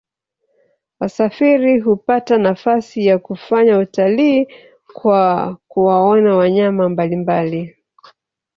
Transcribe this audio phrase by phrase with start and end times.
[0.99, 4.47] wasafiri hupata nafasi ya kufanya utalii
[4.93, 7.75] kwa kuwaona wanyama mbalimbali